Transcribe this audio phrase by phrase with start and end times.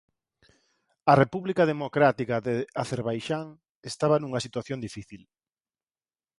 [1.11, 3.45] A República Democrática de Acerbaixán
[3.91, 5.21] estaba nunha situación difícil.